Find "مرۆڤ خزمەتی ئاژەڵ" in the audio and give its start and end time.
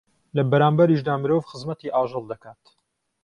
1.21-2.23